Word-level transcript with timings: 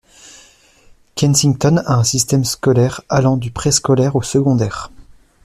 Kensington 1.13 1.83
a 1.85 1.93
un 1.93 2.03
système 2.03 2.43
scolaire 2.43 3.01
allant 3.07 3.37
du 3.37 3.51
préscolaire 3.51 4.15
au 4.15 4.23
secondaire. 4.23 4.89